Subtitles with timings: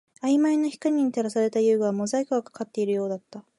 [0.23, 3.45] 曖昧な光に照らされた遊具はモザイクがかかっているようだった